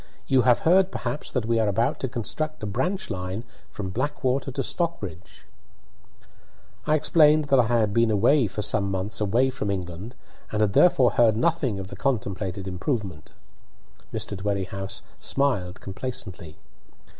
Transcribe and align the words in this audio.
You 0.25 0.41
have 0.41 0.61
heard 0.61 0.91
perhaps 0.91 1.31
that 1.31 1.45
we 1.45 1.59
are 1.59 1.67
about 1.67 1.99
to 1.99 2.07
construct 2.07 2.63
a 2.63 2.65
branch 2.65 3.11
line 3.11 3.43
from 3.69 3.91
Blackwater 3.91 4.51
to 4.53 4.63
Stockbridge." 4.63 5.45
I 6.87 6.95
explained 6.95 7.45
that 7.49 7.59
I 7.59 7.67
had 7.67 7.93
been 7.93 8.47
for 8.47 8.63
some 8.63 8.89
months 8.89 9.21
away 9.21 9.51
from 9.51 9.69
England, 9.69 10.15
and 10.51 10.59
had 10.61 10.73
therefore 10.73 11.11
heard 11.11 11.37
nothing 11.37 11.77
of 11.79 11.89
the 11.89 11.95
contemplated 11.95 12.67
improvement. 12.67 13.33
Mr. 14.11 14.35
Dwerrihouse 14.35 15.03
smiled 15.19 15.79
complacently. 15.81 16.57